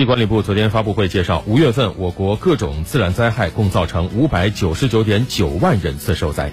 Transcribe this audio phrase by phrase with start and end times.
[0.00, 6.52] 地管理部昨天发布会介绍，五月份我国各种自然灾害共造成五百九十九点九万人次受灾。